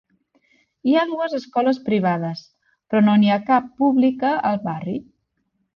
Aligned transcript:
Hi 0.91 0.95
ha 0.95 1.03
dues 1.09 1.35
escoles 1.41 1.81
privades, 1.91 2.43
però 2.71 3.05
no 3.07 3.19
n'hi 3.25 3.33
ha 3.35 3.41
cap 3.53 3.73
pública 3.83 4.35
al 4.53 4.63
barri. 4.71 5.03